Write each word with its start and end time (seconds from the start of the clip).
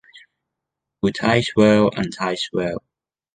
Who 1.03 1.11
ties 1.11 1.51
well, 1.55 1.91
unties 1.95 2.49
well. 2.51 2.83